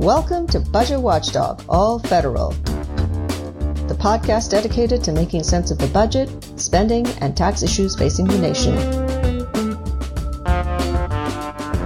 [0.00, 2.52] Welcome to Budget Watchdog, all federal.
[3.86, 8.38] The podcast dedicated to making sense of the budget, spending, and tax issues facing the
[8.38, 8.74] nation.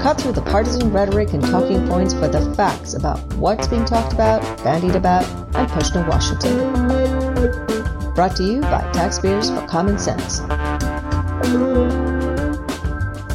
[0.01, 4.13] Cut through the partisan rhetoric and talking points for the facts about what's being talked
[4.13, 5.25] about, bandied about,
[5.57, 6.57] and pushed in Washington.
[8.15, 10.39] Brought to you by Taxpayers for Common Sense.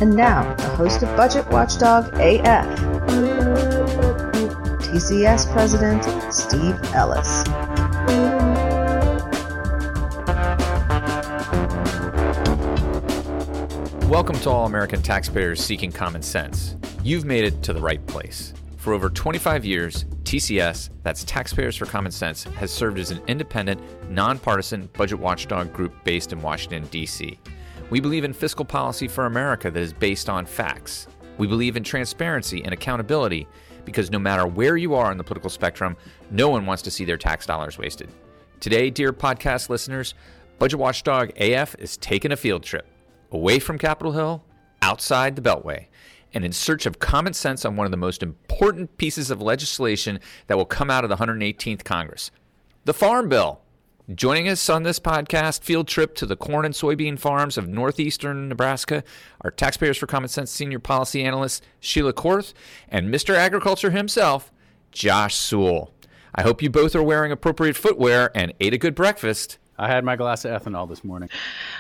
[0.02, 2.79] And now, the host of Budget Watchdog AF,
[4.89, 6.04] TCS President
[6.34, 7.43] Steve Ellis.
[14.10, 16.75] Welcome to all American taxpayers seeking common sense.
[17.04, 18.56] You've made it to the right place.
[18.78, 23.79] For over 25 years, TCS, that's Taxpayers for Common Sense, has served as an independent,
[24.10, 27.37] nonpartisan budget watchdog group based in Washington, D.C.
[27.92, 31.06] We believe in fiscal policy for America that is based on facts.
[31.37, 33.48] We believe in transparency and accountability
[33.86, 35.95] because no matter where you are on the political spectrum,
[36.31, 38.09] no one wants to see their tax dollars wasted.
[38.59, 40.14] Today, dear podcast listeners,
[40.58, 42.86] Budget Watchdog AF is taking a field trip
[43.31, 44.44] away from Capitol Hill,
[44.81, 45.86] outside the Beltway,
[46.34, 50.20] and in search of common sense on one of the most important pieces of legislation
[50.48, 52.32] that will come out of the 118th Congress
[52.86, 53.61] the Farm Bill.
[54.16, 58.50] Joining us on this podcast field trip to the corn and soybean farms of northeastern
[58.50, 59.04] Nebraska
[59.42, 62.54] are Taxpayers for Common Sense senior policy analyst Sheila Korth
[62.88, 63.36] and Mr.
[63.36, 64.52] Agriculture himself,
[64.92, 65.92] Josh Sewell.
[66.34, 69.60] I hope you both are wearing appropriate footwear and ate a good breakfast.
[69.78, 71.30] I had my glass of ethanol this morning.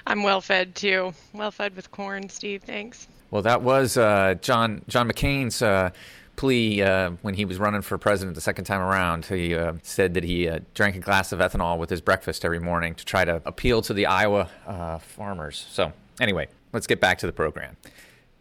[0.05, 1.13] I'm well fed too.
[1.33, 2.61] Well fed with corn, Steve.
[2.61, 3.07] Thanks.
[3.31, 5.89] Well, that was uh, John John McCain's uh,
[6.39, 9.25] plea uh, when he was running for president the second time around.
[9.25, 12.59] He uh, said that he uh, drank a glass of ethanol with his breakfast every
[12.61, 15.67] morning to try to appeal to the Iowa uh, farmers.
[15.69, 17.75] So, anyway, let's get back to the program.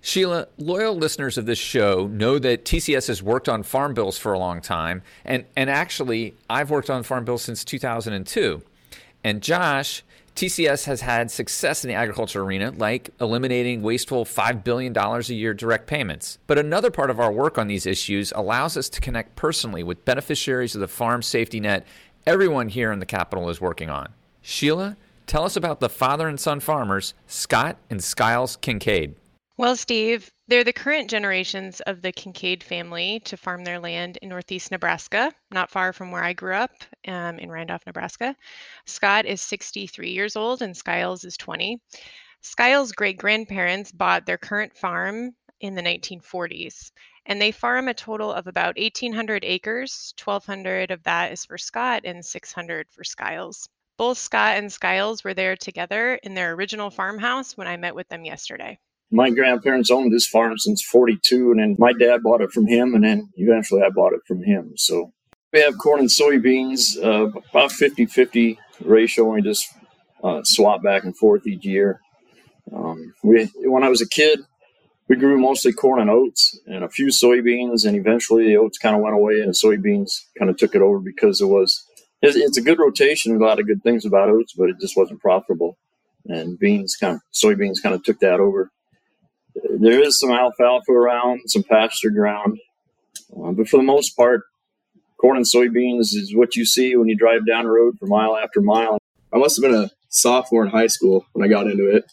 [0.00, 4.32] Sheila, loyal listeners of this show know that TCS has worked on farm bills for
[4.32, 8.62] a long time, and and actually, I've worked on farm bills since 2002.
[9.24, 10.04] And Josh,
[10.38, 15.52] TCS has had success in the agriculture arena, like eliminating wasteful $5 billion a year
[15.52, 16.38] direct payments.
[16.46, 20.04] But another part of our work on these issues allows us to connect personally with
[20.04, 21.84] beneficiaries of the farm safety net
[22.24, 24.10] everyone here in the Capitol is working on.
[24.40, 29.16] Sheila, tell us about the father and son farmers, Scott and Skiles Kincaid.
[29.58, 34.28] Well, Steve, they're the current generations of the Kincaid family to farm their land in
[34.28, 36.70] northeast Nebraska, not far from where I grew up
[37.08, 38.36] um, in Randolph, Nebraska.
[38.86, 41.80] Scott is 63 years old and Skiles is 20.
[42.40, 46.92] Skiles' great grandparents bought their current farm in the 1940s,
[47.26, 50.14] and they farm a total of about 1,800 acres.
[50.22, 53.68] 1,200 of that is for Scott and 600 for Skiles.
[53.96, 58.06] Both Scott and Skiles were there together in their original farmhouse when I met with
[58.06, 58.78] them yesterday
[59.10, 62.94] my grandparents owned this farm since 42 and then my dad bought it from him
[62.94, 64.72] and then eventually i bought it from him.
[64.76, 65.12] So
[65.52, 69.24] we have corn and soybeans uh, about 50-50 ratio.
[69.24, 69.66] We just
[70.22, 72.00] uh, swap back and forth each year.
[72.74, 74.40] Um, we, when i was a kid
[75.08, 78.94] we grew mostly corn and oats and a few soybeans and eventually the oats kind
[78.94, 81.82] of went away and the soybeans kind of took it over because it was
[82.20, 84.96] it's, it's a good rotation a lot of good things about oats but it just
[84.96, 85.78] wasn't profitable.
[86.26, 88.70] And beans kind of soybeans kind of took that over
[89.78, 92.58] there is some alfalfa around, some pasture ground,
[93.32, 94.42] uh, but for the most part,
[95.18, 98.36] corn and soybeans is what you see when you drive down the road for mile
[98.36, 98.98] after mile.
[99.32, 102.04] I must have been a sophomore in high school when I got into it.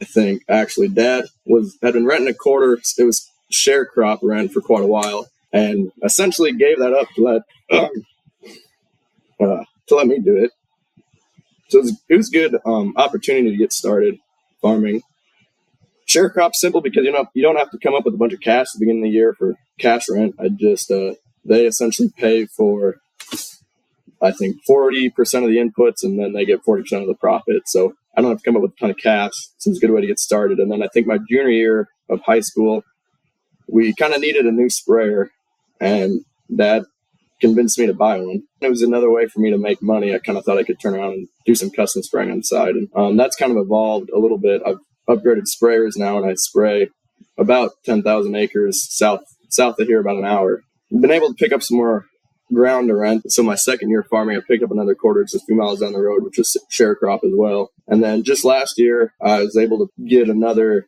[0.00, 2.78] I think actually, Dad was had been renting a quarter.
[2.98, 7.22] It was share crop rent for quite a while, and essentially gave that up to
[7.22, 7.42] let
[9.40, 10.50] uh, to let me do it.
[11.68, 14.18] So it was, it was good um, opportunity to get started
[14.60, 15.02] farming
[16.06, 18.32] share crop simple because you know you don't have to come up with a bunch
[18.32, 20.34] of cash at the beginning of the year for cash rent.
[20.38, 22.96] I just uh, they essentially pay for
[24.22, 27.14] I think forty percent of the inputs and then they get forty percent of the
[27.14, 27.62] profit.
[27.66, 29.32] So I don't have to come up with a ton of cash.
[29.58, 30.58] So it's a good way to get started.
[30.58, 32.82] And then I think my junior year of high school,
[33.68, 35.30] we kind of needed a new sprayer,
[35.80, 36.86] and that
[37.40, 38.44] convinced me to buy one.
[38.62, 40.14] It was another way for me to make money.
[40.14, 42.44] I kind of thought I could turn around and do some custom spraying on the
[42.44, 44.62] side, and um, that's kind of evolved a little bit.
[44.64, 46.88] I've upgraded sprayers now, and I spray
[47.38, 50.62] about 10,000 acres south south of here, about an hour.
[50.92, 52.06] I've been able to pick up some more
[52.52, 53.30] ground to rent.
[53.32, 55.92] So my second year farming, I picked up another quarter just a few miles down
[55.92, 57.70] the road, which is share crop as well.
[57.86, 60.86] And then just last year, I was able to get another.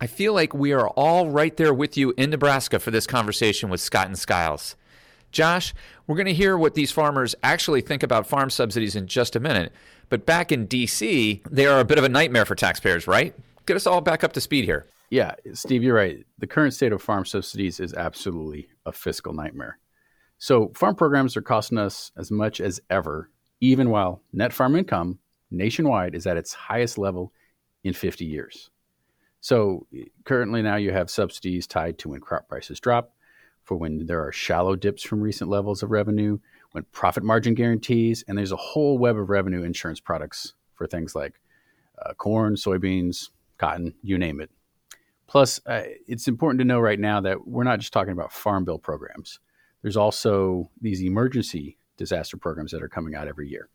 [0.00, 3.70] I feel like we are all right there with you in Nebraska for this conversation
[3.70, 4.76] with Scott and Skiles.
[5.32, 5.74] Josh,
[6.06, 9.40] we're going to hear what these farmers actually think about farm subsidies in just a
[9.40, 9.72] minute.
[10.08, 13.34] But back in D.C., they are a bit of a nightmare for taxpayers, right?
[13.66, 14.86] Get us all back up to speed here.
[15.10, 16.24] Yeah, Steve, you're right.
[16.38, 19.78] The current state of farm subsidies is absolutely a fiscal nightmare.
[20.38, 23.30] So farm programs are costing us as much as ever,
[23.60, 25.18] even while net farm income
[25.50, 27.32] nationwide is at its highest level
[27.84, 28.70] in 50 years.
[29.40, 29.86] So
[30.24, 33.12] currently now you have subsidies tied to when crop prices drop,
[33.62, 36.38] for when there are shallow dips from recent levels of revenue,
[36.72, 41.14] when profit margin guarantees, and there's a whole web of revenue insurance products for things
[41.14, 41.40] like
[42.04, 44.50] uh, corn, soybeans, cotton, you name it.
[45.26, 48.64] Plus, uh, it's important to know right now that we're not just talking about farm
[48.64, 49.40] bill programs.
[49.82, 53.68] There's also these emergency disaster programs that are coming out every year.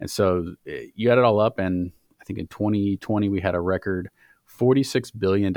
[0.00, 3.54] And so uh, you add it all up, and I think in 2020 we had
[3.54, 4.10] a record
[4.58, 5.54] $46 billion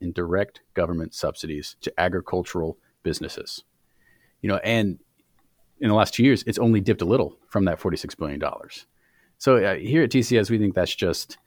[0.00, 3.64] in direct government subsidies to agricultural businesses.
[4.40, 4.98] You know, and
[5.80, 8.40] in the last two years, it's only dipped a little from that $46 billion.
[9.38, 11.38] So uh, here at TCS, we think that's just,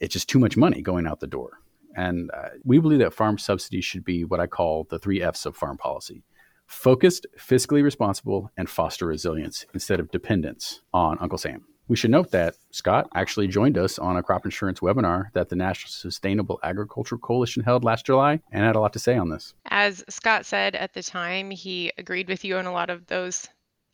[0.00, 1.60] it's just too much money going out the door.
[1.96, 5.46] And uh, we believe that farm subsidies should be what I call the three F's
[5.46, 6.22] of farm policy
[6.70, 11.64] focused, fiscally responsible, and foster resilience instead of dependence on Uncle Sam.
[11.88, 15.56] We should note that Scott actually joined us on a crop insurance webinar that the
[15.56, 19.54] National Sustainable Agriculture Coalition held last July and had a lot to say on this.
[19.66, 23.48] As Scott said at the time, he agreed with you on a lot of those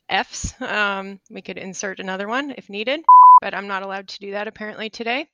[0.09, 0.53] F's.
[0.61, 3.03] Um, we could insert another one if needed,
[3.41, 5.27] but I'm not allowed to do that apparently today.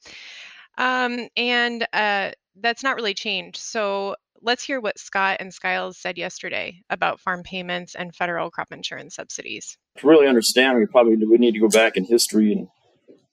[0.77, 3.57] Um, and uh, that's not really changed.
[3.57, 8.71] So let's hear what Scott and Skiles said yesterday about farm payments and federal crop
[8.71, 9.77] insurance subsidies.
[9.97, 12.67] To really understand, we probably would need to go back in history and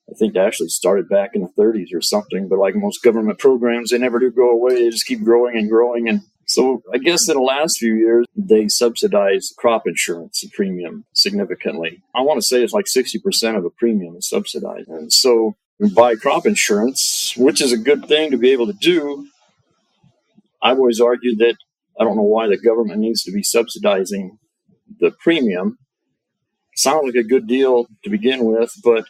[0.09, 2.49] I think actually started back in the 30s or something.
[2.49, 4.75] But like most government programs, they never do go away.
[4.75, 6.09] They just keep growing and growing.
[6.09, 12.03] And so I guess in the last few years, they subsidized crop insurance premium significantly.
[12.13, 14.89] I want to say it's like 60% of the premium is subsidized.
[14.89, 15.55] And so
[15.89, 19.27] buy crop insurance, which is a good thing to be able to do.
[20.61, 21.55] I've always argued that
[21.99, 24.37] I don't know why the government needs to be subsidizing
[24.99, 25.77] the premium.
[26.75, 29.05] Sounds like a good deal to begin with, but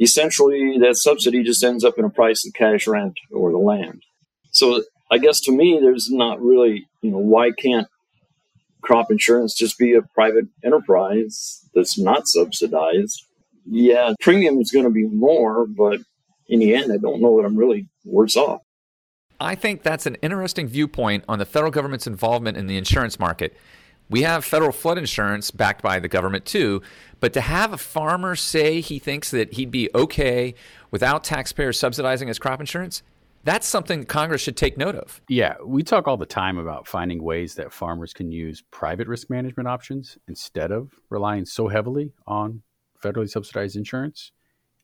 [0.00, 4.02] essentially that subsidy just ends up in a price of cash rent or the land.
[4.52, 7.88] So I guess to me, there's not really, you know, why can't
[8.82, 13.26] crop insurance just be a private enterprise that's not subsidized?
[13.66, 16.00] Yeah, premium is going to be more, but
[16.48, 18.60] in the end, I don't know that I'm really worse off.
[19.40, 23.56] I think that's an interesting viewpoint on the federal government's involvement in the insurance market.
[24.08, 26.82] We have federal flood insurance backed by the government too,
[27.18, 30.54] but to have a farmer say he thinks that he'd be okay
[30.90, 33.02] without taxpayers subsidizing his crop insurance,
[33.44, 35.20] that's something Congress should take note of.
[35.28, 39.30] Yeah, we talk all the time about finding ways that farmers can use private risk
[39.30, 42.62] management options instead of relying so heavily on
[43.02, 44.32] federally subsidized insurance,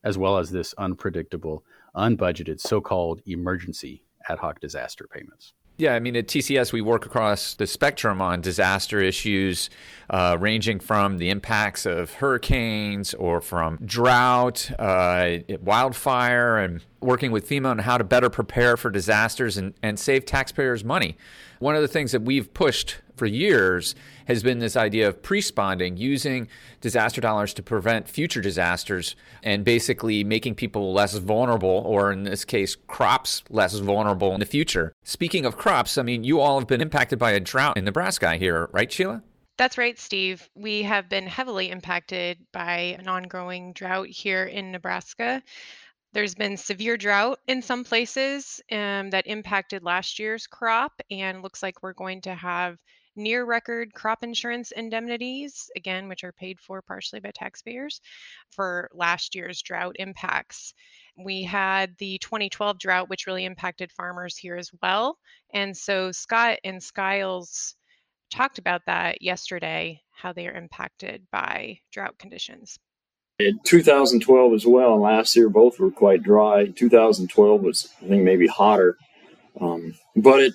[0.03, 1.63] as well as this unpredictable,
[1.95, 5.53] unbudgeted so called emergency ad hoc disaster payments.
[5.79, 9.69] Yeah, I mean, at TCS, we work across the spectrum on disaster issues,
[10.09, 17.47] uh, ranging from the impacts of hurricanes or from drought, uh, wildfire, and working with
[17.47, 21.15] FEMA on how to better prepare for disasters and, and save taxpayers money.
[21.59, 23.93] One of the things that we've pushed for years
[24.25, 26.47] has been this idea of pre-sponding, using
[26.81, 32.45] disaster dollars to prevent future disasters and basically making people less vulnerable, or in this
[32.45, 34.93] case, crops less vulnerable in the future.
[35.03, 38.35] Speaking of crops, I mean, you all have been impacted by a drought in Nebraska
[38.35, 39.21] here, right, Sheila?
[39.57, 40.49] That's right, Steve.
[40.55, 45.43] We have been heavily impacted by an ongoing drought here in Nebraska.
[46.13, 51.61] There's been severe drought in some places um, that impacted last year's crop, and looks
[51.61, 52.77] like we're going to have
[53.19, 58.01] near record crop insurance indemnities, again, which are paid for partially by taxpayers
[58.49, 60.73] for last year's drought impacts.
[61.17, 65.17] We had the 2012 drought, which really impacted farmers here as well.
[65.53, 67.75] And so Scott and Skiles
[68.31, 72.79] talked about that yesterday, how they are impacted by drought conditions.
[73.39, 76.67] In 2012 as well, and last year both were quite dry.
[76.67, 78.97] 2012 was, I think, maybe hotter,
[79.61, 80.53] um, but it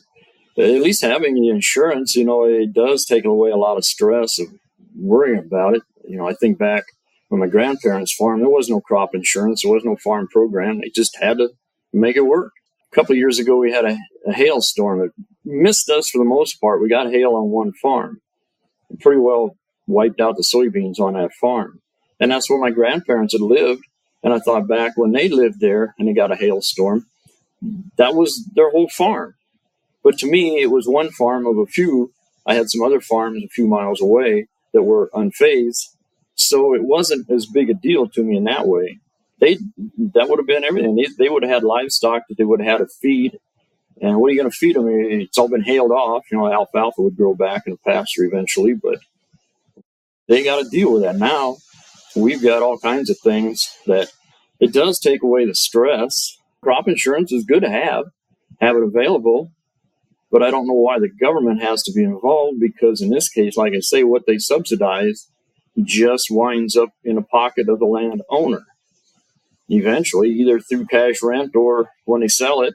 [0.56, 4.38] at least having the insurance, you know, it does take away a lot of stress
[4.38, 4.46] of
[4.96, 5.82] worrying about it.
[6.08, 6.84] You know, I think back
[7.28, 10.80] when my grandparents farmed, there was no crop insurance, there was no farm program.
[10.80, 11.50] They just had to
[11.92, 12.52] make it work.
[12.92, 13.96] A couple years ago, we had a,
[14.26, 15.10] a hailstorm that
[15.44, 16.80] missed us for the most part.
[16.80, 18.20] We got hail on one farm,
[18.90, 19.56] it pretty well
[19.86, 21.80] wiped out the soybeans on that farm.
[22.20, 23.82] And that's where my grandparents had lived.
[24.22, 27.04] And I thought back when they lived there and they got a hailstorm,
[27.98, 29.34] that was their whole farm.
[30.04, 32.12] But to me, it was one farm of a few.
[32.46, 35.88] I had some other farms a few miles away that were unfazed.
[36.34, 38.98] So it wasn't as big a deal to me in that way.
[39.40, 39.58] They
[40.14, 40.94] that would have been everything.
[40.94, 43.38] They, they would have had livestock that they would have had to feed.
[44.00, 44.88] And what are you going to feed them?
[44.88, 46.24] It's all been hailed off.
[46.30, 48.98] You know, alfalfa would grow back in the pasture eventually, but
[50.28, 51.56] they got to deal with that now.
[52.16, 54.10] We've got all kinds of things that
[54.60, 56.36] it does take away the stress.
[56.62, 58.06] Crop insurance is good to have,
[58.60, 59.52] have it available,
[60.34, 63.56] but I don't know why the government has to be involved because in this case,
[63.56, 65.30] like I say, what they subsidize
[65.80, 68.64] just winds up in a pocket of the landowner.
[69.68, 72.74] Eventually, either through cash rent or when they sell it.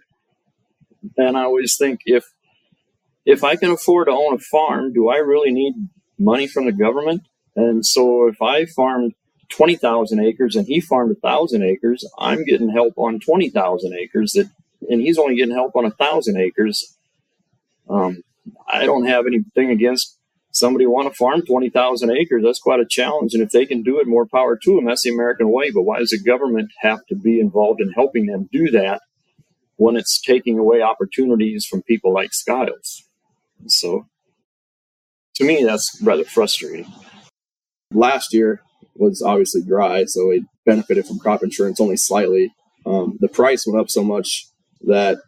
[1.18, 2.24] And I always think if
[3.26, 5.74] if I can afford to own a farm, do I really need
[6.18, 7.24] money from the government?
[7.58, 9.16] And so if I farmed
[9.50, 14.50] 20,000 acres and he farmed 1,000 acres, I'm getting help on 20,000 acres that,
[14.90, 16.96] and he's only getting help on 1,000 acres.
[17.90, 18.24] Um,
[18.68, 20.18] I don't have anything against
[20.52, 22.44] somebody want to farm 20,000 acres.
[22.44, 23.34] That's quite a challenge.
[23.34, 24.86] And if they can do it, more power to them.
[24.86, 25.72] That's the American way.
[25.72, 29.02] But why does the government have to be involved in helping them do that
[29.78, 33.04] when it's taking away opportunities from people like Skiles?
[33.68, 34.08] So
[35.36, 36.92] to me, that's rather frustrating.
[37.92, 38.62] Last year
[38.96, 42.54] was obviously dry, so it benefited from crop insurance only slightly.
[42.86, 44.48] Um, the price went up so much
[44.82, 45.20] that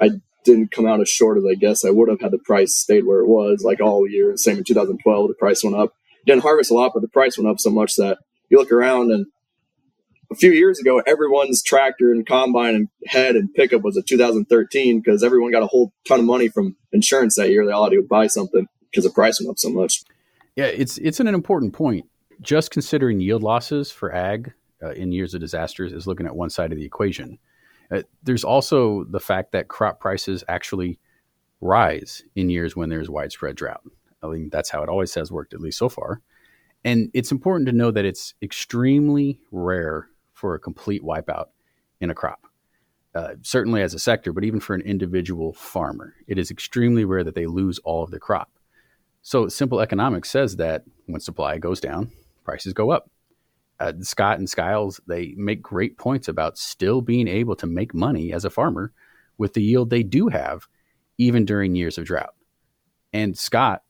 [0.00, 0.10] I
[0.44, 3.06] didn't come out as short as I guess I would have had the price stayed
[3.06, 4.36] where it was, like all year.
[4.36, 5.94] Same in 2012, the price went up.
[6.26, 8.18] Didn't harvest a lot, but the price went up so much that
[8.48, 9.26] you look around and
[10.32, 15.00] a few years ago, everyone's tractor and combine and head and pickup was a 2013
[15.00, 17.64] because everyone got a whole ton of money from insurance that year.
[17.64, 20.02] They all had to buy something because the price went up so much.
[20.56, 22.06] Yeah, it's it's an important point.
[22.40, 26.50] Just considering yield losses for ag uh, in years of disasters is looking at one
[26.50, 27.38] side of the equation.
[27.92, 30.98] Uh, there's also the fact that crop prices actually
[31.60, 33.82] rise in years when there's widespread drought.
[34.22, 36.20] I mean, that's how it always has worked, at least so far.
[36.84, 41.46] And it's important to know that it's extremely rare for a complete wipeout
[42.00, 42.46] in a crop.
[43.14, 47.22] Uh, certainly as a sector, but even for an individual farmer, it is extremely rare
[47.22, 48.50] that they lose all of their crop.
[49.20, 52.10] So simple economics says that when supply goes down,
[52.42, 53.10] prices go up.
[53.82, 58.32] Uh, Scott and Skiles they make great points about still being able to make money
[58.32, 58.92] as a farmer
[59.38, 60.68] with the yield they do have,
[61.18, 62.34] even during years of drought.
[63.12, 63.82] And Scott,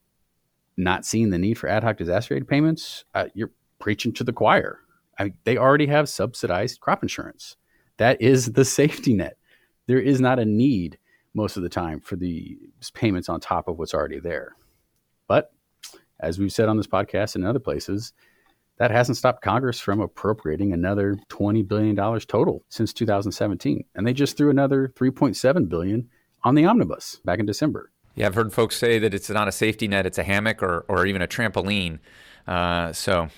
[0.79, 4.33] not seeing the need for ad hoc disaster aid payments, uh, you're preaching to the
[4.33, 4.79] choir.
[5.19, 7.57] I they already have subsidized crop insurance.
[7.99, 9.37] That is the safety net.
[9.89, 10.97] There is not a need
[11.35, 12.59] most of the time for the
[12.95, 14.57] payments on top of what's already there.
[15.29, 15.53] But
[16.19, 18.15] as we've said on this podcast and in other places,
[18.83, 23.85] that hasn't stopped Congress from appropriating another $20 billion total since 2017.
[23.95, 26.11] And they just threw another 3.7 billion
[26.43, 27.93] on the omnibus back in December.
[28.17, 30.85] Yeah, I've heard folks say that it's not a safety net, it's a hammock or,
[30.89, 32.01] or even a trampoline.
[32.45, 33.29] Uh, so,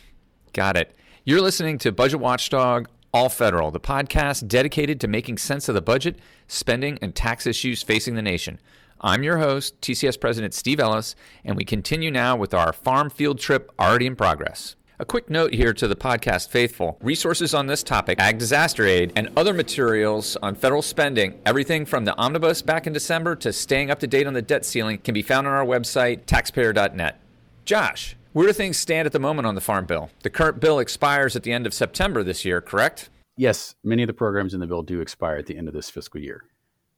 [0.55, 0.97] got it.
[1.25, 5.83] You're listening to Budget Watchdog All Federal, the podcast dedicated to making sense of the
[5.83, 8.59] budget, spending, and tax issues facing the nation.
[9.03, 13.39] I'm your host, TCS President Steve Ellis, and we continue now with our farm field
[13.39, 14.77] trip already in progress.
[15.05, 19.13] A quick note here to the podcast faithful resources on this topic, ag disaster aid,
[19.15, 23.91] and other materials on federal spending, everything from the omnibus back in December to staying
[23.91, 27.21] up to date on the debt ceiling, can be found on our website, taxpayer.net.
[27.67, 30.09] Josh, where do things stand at the moment on the Farm Bill?
[30.23, 33.11] The current bill expires at the end of September this year, correct?
[33.37, 35.91] Yes, many of the programs in the bill do expire at the end of this
[35.91, 36.45] fiscal year.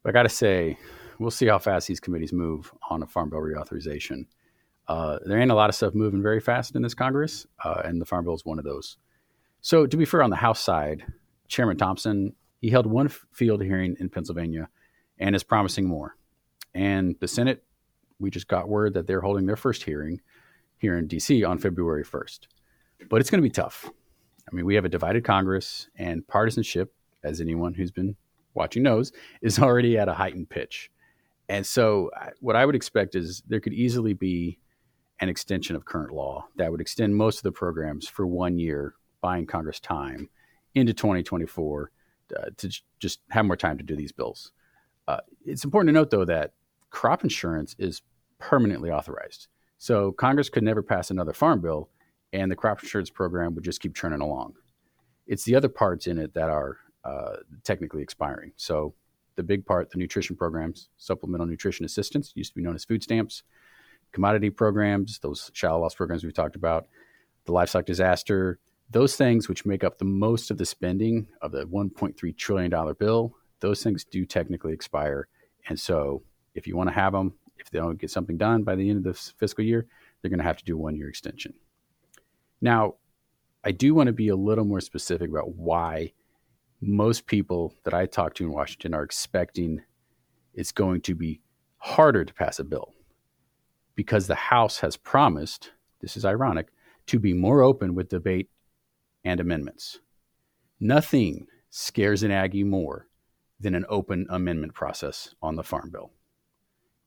[0.04, 0.78] But I got to say,
[1.18, 4.26] we'll see how fast these committees move on a Farm Bill reauthorization.
[4.88, 8.00] Uh, there ain't a lot of stuff moving very fast in this Congress, uh, and
[8.00, 8.98] the Farm Bill is one of those.
[9.60, 11.04] So, to be fair, on the House side,
[11.48, 14.68] Chairman Thompson he held one field hearing in Pennsylvania,
[15.18, 16.16] and is promising more.
[16.74, 17.62] And the Senate,
[18.18, 20.20] we just got word that they're holding their first hearing
[20.78, 21.44] here in D.C.
[21.44, 22.40] on February 1st.
[23.08, 23.88] But it's going to be tough.
[24.50, 28.16] I mean, we have a divided Congress, and partisanship, as anyone who's been
[28.54, 29.12] watching knows,
[29.42, 30.90] is already at a heightened pitch.
[31.48, 34.58] And so, what I would expect is there could easily be
[35.20, 38.94] an extension of current law that would extend most of the programs for one year,
[39.20, 40.28] buying Congress time
[40.74, 41.90] into 2024
[42.36, 44.52] uh, to just have more time to do these bills.
[45.08, 46.52] Uh, it's important to note, though, that
[46.90, 48.02] crop insurance is
[48.38, 49.48] permanently authorized.
[49.78, 51.88] So Congress could never pass another farm bill,
[52.32, 54.54] and the crop insurance program would just keep churning along.
[55.26, 58.52] It's the other parts in it that are uh, technically expiring.
[58.56, 58.94] So
[59.36, 63.02] the big part, the nutrition programs, supplemental nutrition assistance, used to be known as food
[63.02, 63.42] stamps,
[64.16, 66.86] commodity programs, those shallow loss programs we talked about,
[67.44, 68.58] the livestock disaster,
[68.88, 73.34] those things which make up the most of the spending of the $1.3 trillion bill,
[73.60, 75.28] those things do technically expire.
[75.68, 76.22] And so
[76.54, 78.96] if you want to have them, if they don't get something done by the end
[78.96, 79.86] of this fiscal year,
[80.22, 81.52] they're going to have to do one year extension.
[82.62, 82.94] Now,
[83.64, 86.14] I do want to be a little more specific about why
[86.80, 89.82] most people that I talk to in Washington are expecting
[90.54, 91.42] it's going to be
[91.76, 92.94] harder to pass a bill
[93.96, 96.68] because the House has promised, this is ironic,
[97.06, 98.50] to be more open with debate
[99.24, 99.98] and amendments.
[100.78, 103.08] Nothing scares an Aggie more
[103.58, 106.12] than an open amendment process on the Farm Bill.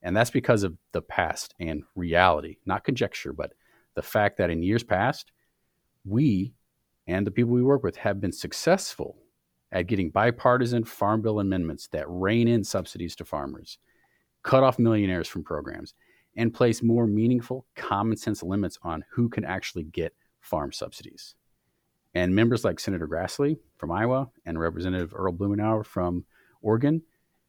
[0.02, 3.54] And that's because of the past and reality, not conjecture, but
[3.96, 5.32] the fact that in years past,
[6.06, 6.54] we
[7.08, 9.18] and the people we work with have been successful
[9.72, 13.78] at getting bipartisan Farm Bill amendments that rein in subsidies to farmers,
[14.44, 15.94] cut off millionaires from programs,
[16.40, 21.36] and place more meaningful, common sense limits on who can actually get farm subsidies.
[22.16, 26.24] And members like Senator Grassley from Iowa and Representative Earl Blumenauer from
[26.62, 27.02] Oregon,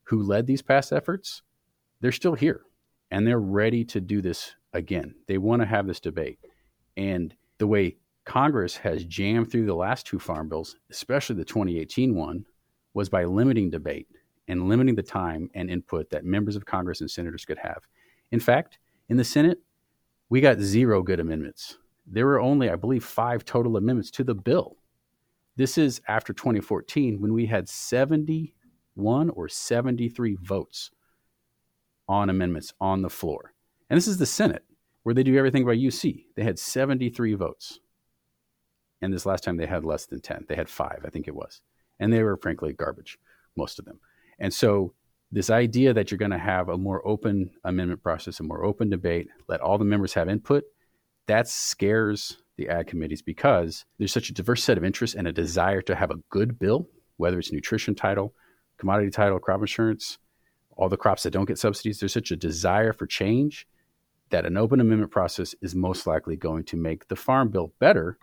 [0.02, 1.42] who led these past efforts,
[2.00, 2.62] they're still here
[3.12, 5.14] and they're ready to do this again.
[5.28, 6.40] They want to have this debate.
[6.96, 12.16] And the way Congress has jammed through the last two farm bills, especially the 2018
[12.16, 12.44] one,
[12.92, 14.08] was by limiting debate
[14.48, 17.82] and limiting the time and input that members of Congress and senators could have.
[18.30, 19.60] In fact, in the Senate,
[20.28, 21.78] we got zero good amendments.
[22.06, 24.76] There were only, I believe, five total amendments to the bill.
[25.56, 30.90] This is after 2014 when we had 71 or 73 votes
[32.08, 33.52] on amendments on the floor.
[33.88, 34.64] And this is the Senate,
[35.02, 36.24] where they do everything by UC.
[36.36, 37.80] They had 73 votes.
[39.02, 40.46] And this last time they had less than 10.
[40.48, 41.60] They had five, I think it was.
[41.98, 43.18] And they were, frankly, garbage,
[43.56, 44.00] most of them.
[44.38, 44.94] And so
[45.32, 48.90] this idea that you're going to have a more open amendment process, a more open
[48.90, 50.64] debate, let all the members have input,
[51.26, 55.32] that scares the ag committees because there's such a diverse set of interests and a
[55.32, 58.34] desire to have a good bill, whether it's nutrition title,
[58.78, 60.18] commodity title, crop insurance,
[60.76, 62.00] all the crops that don't get subsidies.
[62.00, 63.68] There's such a desire for change
[64.30, 68.18] that an open amendment process is most likely going to make the farm bill better.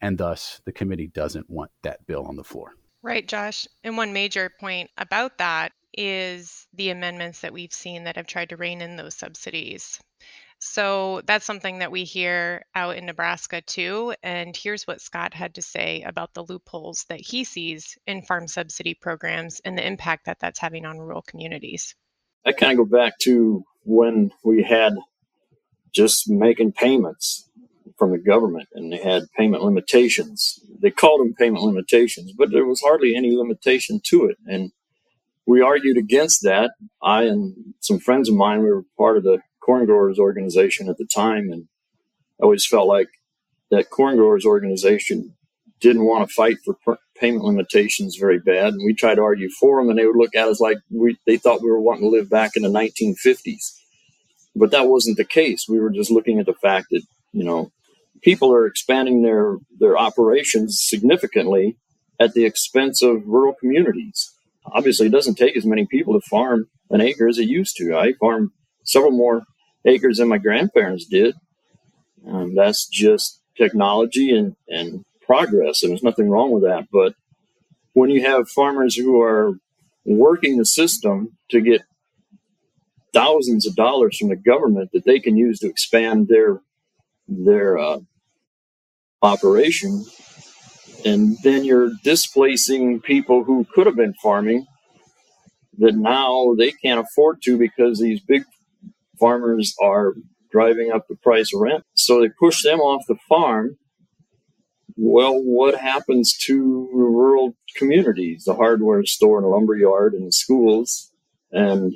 [0.00, 2.74] And thus, the committee doesn't want that bill on the floor.
[3.02, 3.66] Right, Josh.
[3.84, 8.50] And one major point about that is the amendments that we've seen that have tried
[8.50, 10.00] to rein in those subsidies.
[10.62, 14.14] So that's something that we hear out in Nebraska too.
[14.22, 18.46] And here's what Scott had to say about the loopholes that he sees in farm
[18.46, 21.94] subsidy programs and the impact that that's having on rural communities.
[22.44, 24.92] I kind of go back to when we had
[25.94, 27.48] just making payments
[27.98, 30.60] from the government and they had payment limitations.
[30.82, 34.36] They called them payment limitations, but there was hardly any limitation to it.
[34.46, 34.72] And
[35.50, 36.70] we argued against that.
[37.02, 40.96] I and some friends of mine, we were part of the corn growers organization at
[40.96, 41.50] the time.
[41.50, 41.66] And
[42.40, 43.08] I always felt like
[43.72, 45.34] that corn growers organization
[45.80, 48.74] didn't want to fight for payment limitations very bad.
[48.74, 51.18] And we tried to argue for them and they would look at us like we,
[51.26, 53.72] they thought we were wanting to live back in the 1950s.
[54.54, 55.66] But that wasn't the case.
[55.68, 57.72] We were just looking at the fact that, you know,
[58.22, 61.76] people are expanding their, their operations significantly
[62.20, 64.32] at the expense of rural communities.
[64.66, 67.96] Obviously, it doesn't take as many people to farm an acre as it used to.
[67.96, 68.52] I farm
[68.84, 69.42] several more
[69.84, 71.34] acres than my grandparents did.
[72.26, 76.88] Um, that's just technology and, and progress, and there's nothing wrong with that.
[76.92, 77.14] But
[77.92, 79.54] when you have farmers who are
[80.04, 81.82] working the system to get
[83.12, 86.60] thousands of dollars from the government that they can use to expand their
[87.28, 88.00] their uh,
[89.22, 90.04] operation,
[91.04, 94.66] and then you're displacing people who could have been farming
[95.78, 98.44] that now they can't afford to because these big
[99.18, 100.14] farmers are
[100.50, 101.84] driving up the price of rent.
[101.94, 103.76] So they push them off the farm.
[104.96, 110.32] Well, what happens to rural communities, the hardware store and the lumber yard and the
[110.32, 111.10] schools,
[111.52, 111.94] and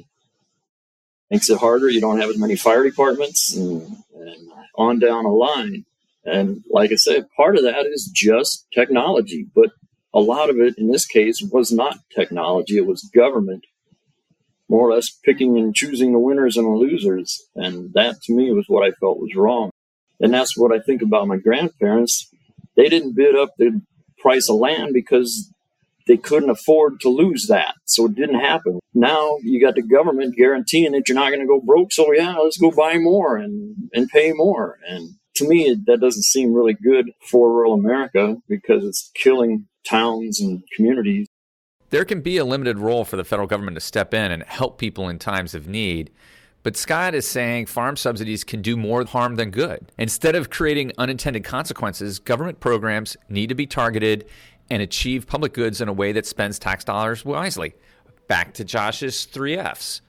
[1.30, 1.90] makes it harder.
[1.90, 3.82] You don't have as many fire departments and,
[4.14, 5.84] and on down a line.
[6.24, 9.70] And like I said, part of that is just technology, but
[10.14, 12.76] a lot of it in this case was not technology.
[12.76, 13.64] It was government
[14.68, 17.42] more or less picking and choosing the winners and the losers.
[17.54, 19.70] And that to me was what I felt was wrong.
[20.20, 22.30] And that's what I think about my grandparents.
[22.76, 23.82] They didn't bid up the
[24.18, 25.52] price of land because
[26.06, 27.74] they couldn't afford to lose that.
[27.84, 28.78] So it didn't happen.
[28.94, 31.92] Now you got the government guaranteeing that you're not going to go broke.
[31.92, 34.78] So yeah, let's go buy more and, and pay more.
[34.88, 40.40] And to me, that doesn't seem really good for rural America because it's killing towns
[40.40, 41.28] and communities
[41.94, 44.78] there can be a limited role for the federal government to step in and help
[44.78, 46.10] people in times of need.
[46.64, 49.92] But Scott is saying farm subsidies can do more harm than good.
[49.96, 54.26] Instead of creating unintended consequences, government programs need to be targeted
[54.68, 57.74] and achieve public goods in a way that spends tax dollars wisely.
[58.26, 60.02] Back to Josh's three F's.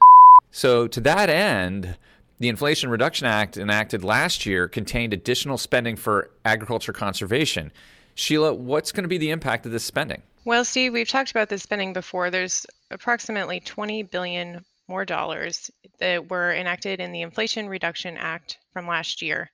[0.50, 1.98] So, to that end,
[2.40, 7.72] the Inflation Reduction Act enacted last year contained additional spending for agriculture conservation.
[8.14, 10.22] Sheila, what's going to be the impact of this spending?
[10.46, 12.30] Well, Steve, we've talked about this spending before.
[12.30, 18.88] There's approximately 20 billion more dollars that were enacted in the Inflation Reduction Act from
[18.88, 19.50] last year.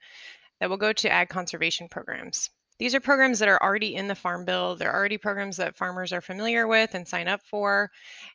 [0.59, 2.49] that will go to ag conservation programs.
[2.81, 4.75] These are programs that are already in the Farm Bill.
[4.75, 7.91] They're already programs that farmers are familiar with and sign up for.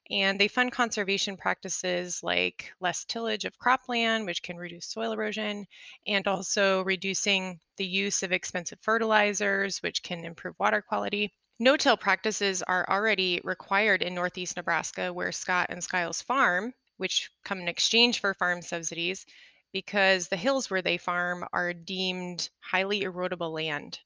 [0.09, 5.67] And they fund conservation practices like less tillage of cropland, which can reduce soil erosion,
[6.07, 11.33] and also reducing the use of expensive fertilizers, which can improve water quality.
[11.59, 17.59] No-till practices are already required in Northeast Nebraska, where Scott and Skiles farm, which come
[17.59, 19.27] in exchange for farm subsidies,
[19.73, 23.99] because the hills where they farm are deemed highly erodible land.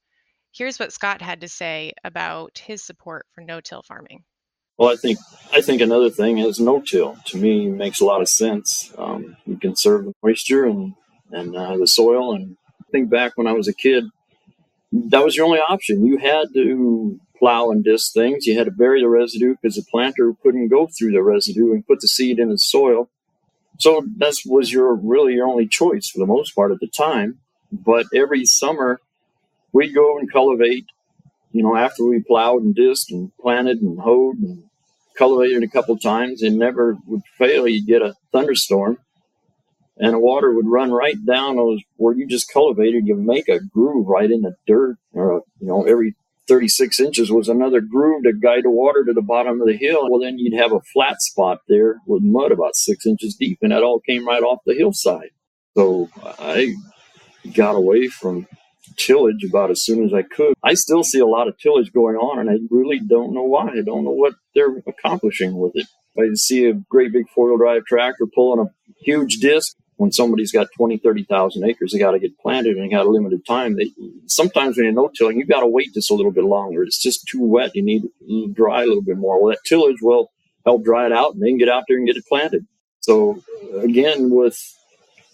[0.52, 4.24] Here's what Scott had to say about his support for no-till farming.
[4.78, 5.18] Well, I think
[5.52, 7.16] I think another thing is no-till.
[7.26, 8.92] To me, makes a lot of sense.
[8.96, 10.94] Um, you conserve the moisture and
[11.30, 12.34] and uh, the soil.
[12.34, 12.56] And
[12.90, 14.04] think back when I was a kid,
[14.92, 16.06] that was your only option.
[16.06, 18.46] You had to plow and disc things.
[18.46, 21.86] You had to bury the residue because the planter couldn't go through the residue and
[21.86, 23.08] put the seed in the soil.
[23.78, 27.38] So that was your really your only choice for the most part at the time.
[27.72, 29.00] But every summer,
[29.72, 30.84] we'd go and cultivate,
[31.52, 34.64] you know, after we plowed and disked and planted and hoed and
[35.16, 37.68] cultivated a couple times it never would fail.
[37.68, 38.98] You'd get a thunderstorm
[39.98, 43.06] and the water would run right down those where you just cultivated.
[43.06, 46.14] You make a groove right in the dirt or, a, you know, every
[46.48, 50.10] 36 inches was another groove to guide the water to the bottom of the hill.
[50.10, 53.70] Well, then you'd have a flat spot there with mud about six inches deep, and
[53.72, 55.30] that all came right off the hillside.
[55.76, 56.08] So
[56.40, 56.74] I
[57.54, 58.48] got away from
[58.96, 60.54] tillage about as soon as I could.
[60.62, 63.68] I still see a lot of tillage going on, and I really don't know why.
[63.68, 65.86] I don't know what they're accomplishing with it.
[66.18, 68.70] I see a great big four wheel drive tractor pulling a
[69.02, 69.76] huge disc.
[69.96, 73.10] When somebody's got 20, 30,000 acres, they got to get planted and they got a
[73.10, 73.76] limited time.
[73.76, 73.90] They,
[74.26, 76.82] sometimes when you're no tilling, you've got to wait just a little bit longer.
[76.82, 77.76] It's just too wet.
[77.76, 79.38] You need to dry a little bit more.
[79.38, 80.30] Well, that tillage will
[80.64, 82.66] help dry it out and then get out there and get it planted.
[83.00, 83.42] So
[83.82, 84.58] again, with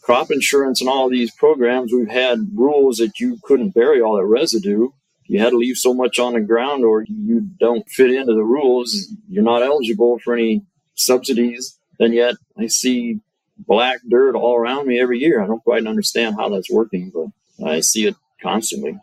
[0.07, 4.25] crop insurance and all these programs, we've had rules that you couldn't bury all that
[4.25, 4.89] residue.
[5.25, 8.45] You had to leave so much on the ground or you don't fit into the
[8.45, 9.13] rules.
[9.29, 10.65] You're not eligible for any
[10.95, 11.77] subsidies.
[11.99, 13.19] And yet I see
[13.59, 15.43] black dirt all around me every year.
[15.43, 18.97] I don't quite understand how that's working, but I see it constantly.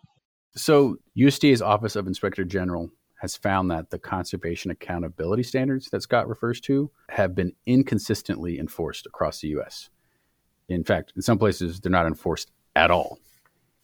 [0.55, 2.89] So, USDA's Office of Inspector General
[3.19, 9.05] has found that the conservation accountability standards that Scott refers to have been inconsistently enforced
[9.05, 9.89] across the U.S.
[10.69, 13.19] In fact, in some places, they're not enforced at all.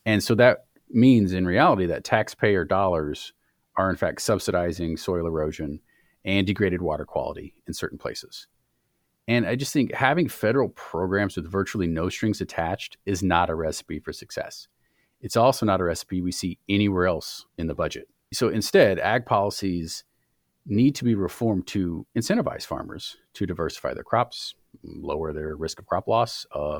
[0.05, 3.33] And so that means in reality that taxpayer dollars
[3.75, 5.79] are in fact subsidizing soil erosion
[6.25, 8.47] and degraded water quality in certain places.
[9.27, 13.55] And I just think having federal programs with virtually no strings attached is not a
[13.55, 14.67] recipe for success.
[15.21, 18.07] It's also not a recipe we see anywhere else in the budget.
[18.33, 20.03] So instead, ag policies
[20.65, 25.85] need to be reformed to incentivize farmers to diversify their crops, lower their risk of
[25.85, 26.79] crop loss, uh,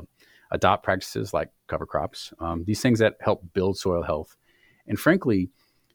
[0.50, 4.36] adopt practices like cover crops, um, these things that help build soil health.
[4.86, 5.50] And frankly,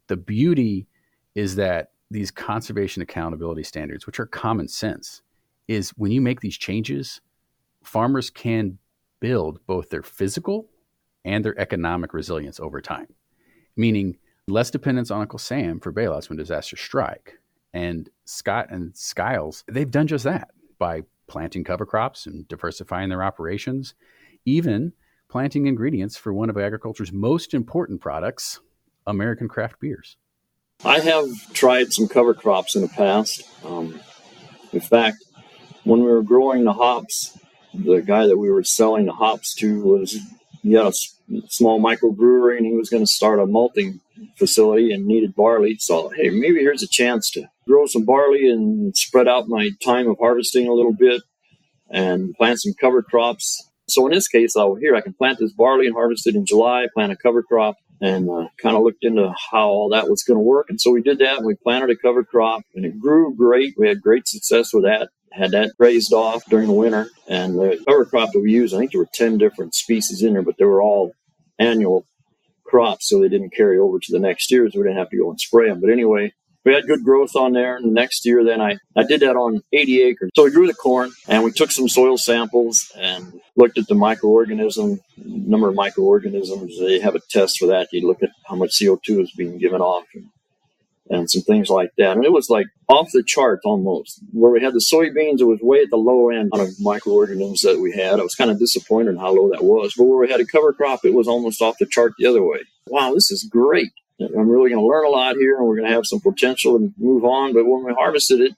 [0.08, 0.88] the beauty
[1.34, 5.22] is that these conservation accountability standards, which are common sense,
[5.68, 7.22] is when you make these changes,
[7.84, 8.78] farmers can
[9.20, 10.70] build both their physical
[11.24, 13.08] and their economic resilience over time,
[13.76, 17.40] meaning less dependence on Uncle Sam for bailouts when disasters strike.
[17.74, 23.24] And Scott and Skiles, they've done just that by planting cover crops and diversifying their
[23.24, 23.94] operations,
[24.46, 24.94] even
[25.30, 28.60] planting ingredients for one of agriculture's most important products,
[29.08, 30.18] American craft beers.
[30.84, 33.44] I have tried some cover crops in the past.
[33.64, 34.00] Um,
[34.72, 35.18] in fact,
[35.84, 37.38] when we were growing the hops,
[37.74, 40.18] the guy that we were selling the hops to was
[40.64, 40.92] had a
[41.48, 44.00] small microbrewery and he was going to start a malting
[44.38, 45.78] facility and needed barley.
[45.80, 50.08] So, hey, maybe here's a chance to grow some barley and spread out my time
[50.10, 51.22] of harvesting a little bit
[51.90, 53.70] and plant some cover crops.
[53.88, 56.46] So in this case, oh, here I can plant this barley and harvest it in
[56.46, 60.24] July, plant a cover crop, and uh, kind of looked into how all that was
[60.24, 60.68] going to work.
[60.70, 61.38] And so we did that.
[61.38, 63.76] And we planted a cover crop, and it grew great.
[63.78, 65.10] We had great success with that.
[65.36, 68.78] Had that raised off during the winter, and the cover crop that we used, I
[68.78, 71.12] think there were ten different species in there, but they were all
[71.60, 72.06] annual
[72.64, 75.18] crops, so they didn't carry over to the next year, so we didn't have to
[75.18, 75.82] go and spray them.
[75.82, 76.32] But anyway,
[76.66, 77.78] we had good growth on there.
[77.78, 80.32] And the next year, then I, I did that on 80 acres.
[80.36, 83.94] So we grew the corn and we took some soil samples and looked at the
[83.94, 86.78] microorganism, number of microorganisms.
[86.80, 87.90] They have a test for that.
[87.92, 90.30] You look at how much CO2 is being given off and,
[91.10, 92.16] and some things like that.
[92.16, 94.20] And it was like off the chart almost.
[94.32, 97.80] Where we had the soybeans, it was way at the low end of microorganisms that
[97.80, 98.20] we had.
[98.20, 99.94] I was kind of disappointed in how low that was.
[99.96, 102.44] But where we had a cover crop, it was almost off the chart the other
[102.44, 102.60] way.
[102.88, 103.92] Wow, this is great.
[104.20, 106.76] I'm really going to learn a lot here and we're going to have some potential
[106.76, 107.54] and move on.
[107.54, 108.54] But when we harvested it,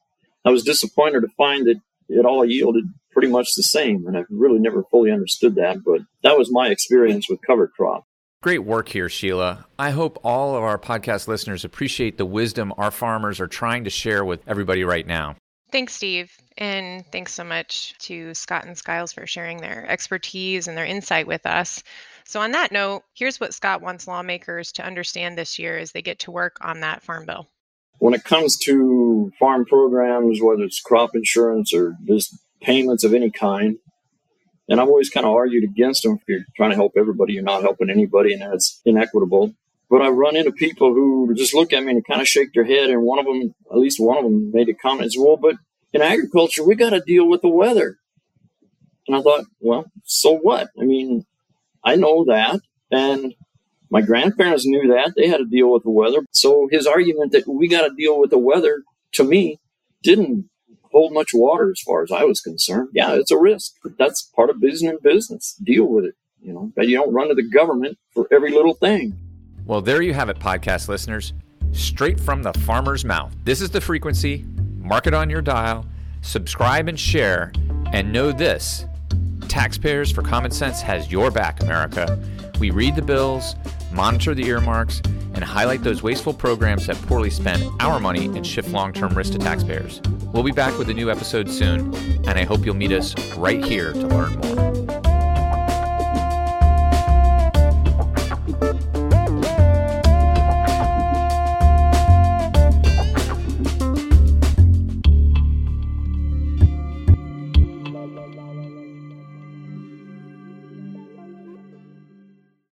[0.45, 4.05] I was disappointed to find that it all yielded pretty much the same.
[4.07, 8.05] And I've really never fully understood that, but that was my experience with cover crop.
[8.43, 9.65] Great work here, Sheila.
[9.79, 13.89] I hope all of our podcast listeners appreciate the wisdom our farmers are trying to
[13.89, 15.35] share with everybody right now.
[15.71, 16.31] Thanks, Steve.
[16.57, 21.27] And thanks so much to Scott and Skiles for sharing their expertise and their insight
[21.27, 21.83] with us.
[22.25, 26.01] So, on that note, here's what Scott wants lawmakers to understand this year as they
[26.01, 27.47] get to work on that farm bill.
[27.99, 33.31] When it comes to farm programs, whether it's crop insurance or just payments of any
[33.31, 33.77] kind,
[34.69, 36.13] and I've always kind of argued against them.
[36.15, 39.53] If you're trying to help everybody, you're not helping anybody, and that's inequitable.
[39.89, 42.65] But I run into people who just look at me and kind of shake their
[42.65, 42.89] head.
[42.89, 45.55] And one of them, at least one of them, made a comment, as well, but
[45.93, 47.97] in agriculture, we got to deal with the weather.
[49.07, 50.69] And I thought, well, so what?
[50.79, 51.25] I mean,
[51.83, 52.59] I know that.
[52.91, 53.33] And
[53.89, 55.13] my grandparents knew that.
[55.15, 56.25] They had to deal with the weather.
[56.31, 59.59] So his argument that we got to deal with the weather to me
[60.03, 60.49] didn't
[60.91, 62.89] hold much water as far as I was concerned.
[62.93, 63.73] Yeah, it's a risk.
[63.97, 65.55] That's part of business and business.
[65.63, 66.15] Deal with it.
[66.41, 69.17] You know, but you don't run to the government for every little thing.
[69.65, 71.33] Well, there you have it, podcast listeners.
[71.71, 73.35] Straight from the farmer's mouth.
[73.43, 74.45] This is the frequency.
[74.77, 75.85] Mark it on your dial.
[76.21, 77.51] Subscribe and share.
[77.91, 78.85] And know this
[79.47, 82.21] Taxpayers for Common Sense has your back, America.
[82.59, 83.55] We read the bills,
[83.97, 85.01] monitor the earmarks,
[85.33, 89.33] and highlight those wasteful programs that poorly spend our money and shift long term risk
[89.33, 90.01] to taxpayers.
[90.31, 91.93] We'll be back with a new episode soon,
[92.27, 94.76] and I hope you'll meet us right here to learn more.